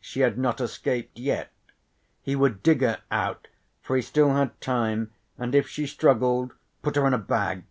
She 0.00 0.22
had 0.22 0.36
not 0.36 0.60
escaped 0.60 1.20
yet. 1.20 1.52
He 2.20 2.34
would 2.34 2.64
dig 2.64 2.80
her 2.80 2.98
out 3.12 3.46
for 3.80 3.94
he 3.94 4.02
still 4.02 4.30
had 4.34 4.60
time, 4.60 5.12
and 5.38 5.54
if 5.54 5.68
she 5.68 5.86
struggled 5.86 6.52
put 6.82 6.96
her 6.96 7.06
in 7.06 7.14
a 7.14 7.18
bag. 7.18 7.62